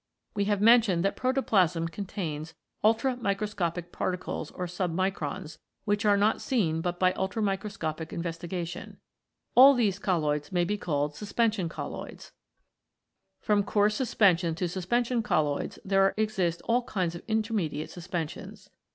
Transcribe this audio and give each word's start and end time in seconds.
We 0.33 0.45
have 0.45 0.61
mentioned 0.61 1.05
that 1.05 1.15
protoplasm 1.15 1.87
contains 1.87 2.55
ultramicro 2.83 3.45
scopic 3.53 3.91
particles 3.91 4.49
or 4.49 4.65
submicrons, 4.65 5.59
which 5.85 6.05
are 6.05 6.17
not 6.17 6.41
seen 6.41 6.81
but 6.81 6.97
by 6.99 7.11
ultramicroscopic 7.13 8.11
investigation. 8.11 8.97
All 9.53 9.75
these 9.75 9.99
28 9.99 10.01
COLLOIDS 10.03 10.47
IN 10.47 10.53
PROTOPLASM 10.53 10.53
colloids 10.53 10.53
may 10.53 10.63
be 10.63 10.77
called 10.79 11.15
Suspension 11.15 11.69
Colloids. 11.69 12.31
From 13.41 13.63
coarse 13.63 13.93
suspensions 13.95 14.57
to 14.57 14.67
suspension 14.67 15.21
colloids 15.21 15.77
there 15.85 16.15
exist 16.17 16.63
all 16.65 16.81
kinds 16.85 17.13
of 17.13 17.21
intermediate 17.27 17.91
suspensions. 17.91 18.71